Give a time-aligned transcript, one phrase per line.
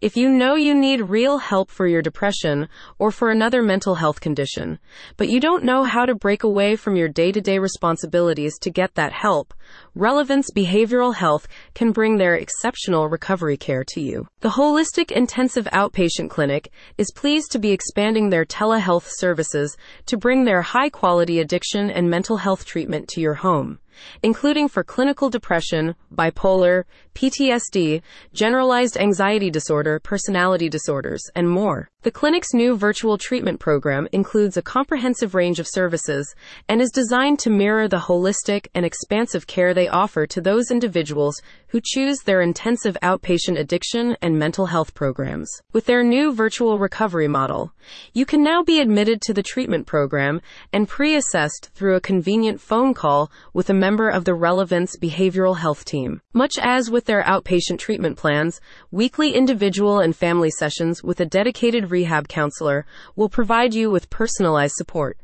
[0.00, 4.18] If you know you need real help for your depression or for another mental health
[4.18, 4.78] condition,
[5.18, 8.70] but you don't know how to break away from your day to day responsibilities to
[8.70, 9.52] get that help,
[9.94, 14.26] Relevance Behavioral Health can bring their exceptional recovery care to you.
[14.40, 19.76] The Holistic Intensive Outpatient Clinic is pleased to be expanding their telehealth services
[20.06, 23.78] to bring their high quality addiction and mental health treatment to your home
[24.22, 26.84] including for clinical depression, bipolar,
[27.14, 28.02] PTSD,
[28.32, 31.90] generalized anxiety disorder, personality disorders, and more.
[32.02, 36.34] The clinic's new virtual treatment program includes a comprehensive range of services
[36.66, 41.42] and is designed to mirror the holistic and expansive care they offer to those individuals
[41.68, 45.50] who choose their intensive outpatient addiction and mental health programs.
[45.74, 47.74] With their new virtual recovery model,
[48.14, 50.40] you can now be admitted to the treatment program
[50.72, 55.86] and pre-assessed through a convenient phone call with a member of the Relevance Behavioral Health
[55.86, 56.20] Team.
[56.34, 61.90] Much as with their outpatient treatment plans, weekly individual and family sessions with a dedicated
[61.90, 62.84] rehab counselor
[63.16, 65.16] will provide you with personalized support.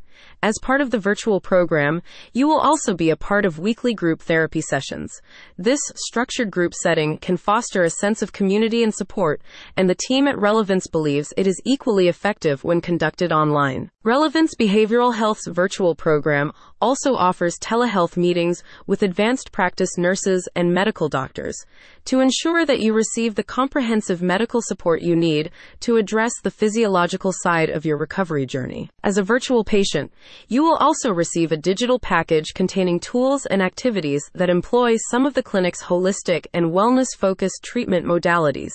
[0.47, 2.02] As part of the virtual program,
[2.33, 5.20] you will also be a part of weekly group therapy sessions.
[5.58, 9.42] This structured group setting can foster a sense of community and support,
[9.77, 13.91] and the team at Relevance believes it is equally effective when conducted online.
[14.05, 21.08] Relevance Behavioral Health's virtual program also offers telehealth meetings with advanced practice nurses and medical
[21.08, 21.56] doctors
[22.05, 25.50] to ensure that you receive the comprehensive medical support you need
[25.81, 28.88] to address the physiological side of your recovery journey.
[29.03, 30.12] As a virtual patient,
[30.48, 35.34] you will also receive a digital package containing tools and activities that employ some of
[35.34, 38.73] the clinic's holistic and wellness focused treatment modalities.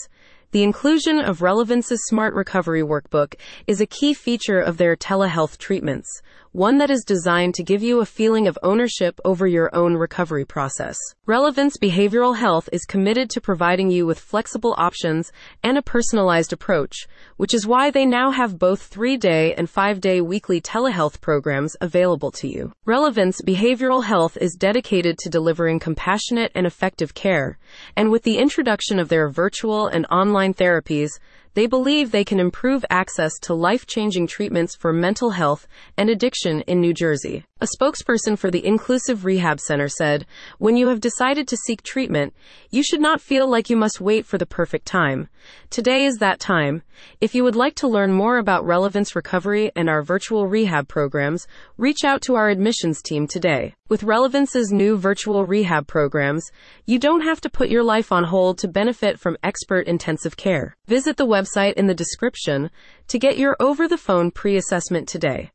[0.52, 3.36] The inclusion of Relevance's Smart Recovery Workbook
[3.68, 6.22] is a key feature of their telehealth treatments
[6.54, 10.44] one that is designed to give you a feeling of ownership over your own recovery
[10.44, 10.98] process.
[11.26, 15.32] Relevance Behavioral Health is committed to providing you with flexible options
[15.64, 17.08] and a personalized approach,
[17.38, 21.78] which is why they now have both three day and five day weekly telehealth programs
[21.80, 22.74] available to you.
[22.84, 27.58] Relevance Behavioral Health is dedicated to delivering compassionate and effective care,
[27.96, 31.12] and with the introduction of their virtual and online therapies,
[31.54, 35.68] they believe they can improve access to life changing treatments for mental health
[35.98, 37.46] and addiction in New Jersey.
[37.60, 40.26] A spokesperson for the Inclusive Rehab Center said,
[40.58, 42.34] When you have decided to seek treatment,
[42.72, 45.30] you should not feel like you must wait for the perfect time.
[45.70, 46.82] Today is that time.
[47.20, 51.46] If you would like to learn more about Relevance Recovery and our virtual rehab programs,
[51.78, 53.76] reach out to our admissions team today.
[53.90, 56.50] With Relevance's new virtual rehab programs,
[56.86, 60.78] you don't have to put your life on hold to benefit from expert intensive care.
[60.88, 62.70] Visit the website in the description
[63.08, 65.50] to get your over the phone pre assessment today.